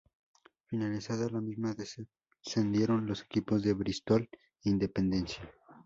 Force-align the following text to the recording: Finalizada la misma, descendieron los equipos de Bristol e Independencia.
Finalizada 0.65 1.29
la 1.29 1.41
misma, 1.41 1.75
descendieron 1.75 3.05
los 3.05 3.21
equipos 3.21 3.61
de 3.61 3.73
Bristol 3.75 4.27
e 4.63 4.69
Independencia. 4.71 5.47